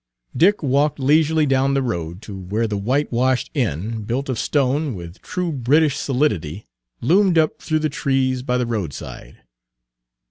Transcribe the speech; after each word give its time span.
Dick 0.35 0.63
walked 0.63 0.97
leisurely 0.99 1.45
down 1.45 1.75
the 1.75 1.83
road 1.83 2.23
to 2.23 2.35
where 2.35 2.65
the 2.65 2.75
whitewashed 2.75 3.51
inn, 3.53 4.01
built 4.01 4.29
of 4.29 4.39
stone, 4.39 4.95
with 4.95 5.21
true 5.21 5.51
British 5.51 5.95
solidity, 5.95 6.65
loomed 7.01 7.37
up 7.37 7.61
through 7.61 7.77
the 7.77 7.87
trees 7.87 8.41
by 8.41 8.57
the 8.57 8.65
roadside. 8.65 9.43